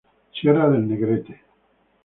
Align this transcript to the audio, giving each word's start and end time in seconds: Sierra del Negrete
Sierra 0.33 0.67
del 0.71 0.87
Negrete 0.87 1.41